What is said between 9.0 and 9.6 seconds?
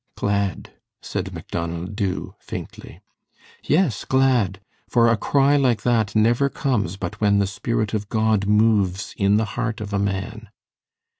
in the